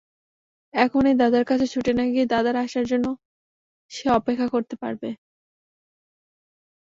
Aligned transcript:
এখনই 0.73 1.15
দাদার 1.17 1.43
কাছে 1.45 1.65
ছুটে 1.67 1.91
না 1.93 2.05
গিয়ে 2.07 2.25
দাদার 2.25 2.55
আসার 2.63 2.85
জন্যে 2.91 3.11
সে 3.91 4.05
অপেক্ষা 4.11 4.47
করতে 4.53 4.75
পারবে। 4.81 5.09